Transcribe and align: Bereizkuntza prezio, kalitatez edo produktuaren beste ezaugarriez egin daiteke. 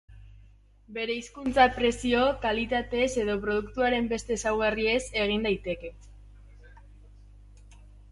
Bereizkuntza 0.93 1.65
prezio, 1.73 2.23
kalitatez 2.45 3.09
edo 3.23 3.35
produktuaren 3.43 4.09
beste 4.13 4.35
ezaugarriez 4.39 4.97
egin 5.25 5.45
daiteke. 5.49 5.93